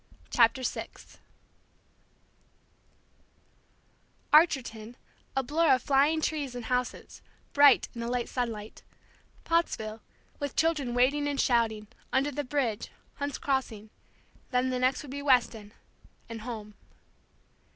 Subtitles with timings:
[0.31, 0.87] CHAPTER VI
[4.33, 4.95] Archerton,
[5.35, 7.21] a blur of flying trees and houses,
[7.53, 8.81] bright in the late sunlight,
[9.43, 10.01] Pottsville,
[10.39, 13.91] with children wading and shouting, under the bridge, Hunt's Crossing,
[14.49, 15.71] then the next would be Weston
[16.27, 16.73] and home.